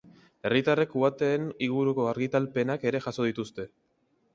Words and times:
Herritarrek 0.49 0.95
uhateen 1.01 1.45
inguruko 1.67 2.11
argitalpenak 2.15 2.91
ere 2.93 3.07
jaso 3.09 3.33
dituzte. 3.33 3.73